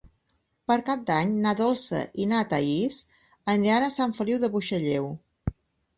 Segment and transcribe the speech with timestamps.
[0.71, 2.97] Per Cap d'Any na Dolça i na Thaís
[3.57, 5.07] aniran a Sant Feliu de Buixalleu.